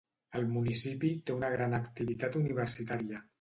[0.37, 3.23] El municipi té una gran activitat universitària.